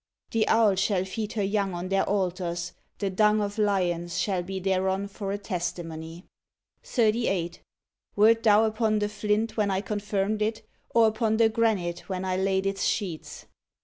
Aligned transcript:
The 0.31 0.47
owl 0.47 0.73
shall 0.73 1.05
feed 1.05 1.33
her 1.33 1.43
young 1.43 1.75
on 1.75 1.89
their 1.89 2.01
altars; 2.09 2.73
the 2.97 3.11
dung 3.11 3.39
of 3.39 3.59
lions 3.59 4.17
shall 4.17 4.41
be 4.41 4.59
thereon 4.59 5.07
for 5.07 5.31
a 5.31 5.37
testi 5.37 5.85
mony. 5.85 6.25
38. 6.81 7.61
Wert 8.15 8.41
thou 8.41 8.63
upon 8.63 8.97
the 8.97 9.07
flint 9.09 9.57
when 9.57 9.69
I 9.69 9.81
confirmed 9.81 10.41
it, 10.41 10.65
or 10.89 11.05
upon 11.05 11.37
the 11.37 11.49
granite 11.49 12.09
when 12.09 12.25
I 12.25 12.35
laid 12.35 12.65
its 12.65 12.83
sheets'? 12.83 13.45